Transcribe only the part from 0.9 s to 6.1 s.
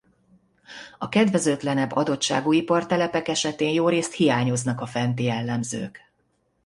A kedvezőtlenebb adottságú ipartelepek esetén jórészt hiányoznak a fenti jellemzők.